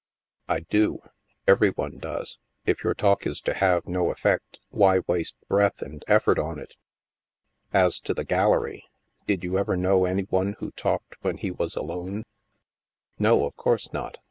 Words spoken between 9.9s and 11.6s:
any one who talked when he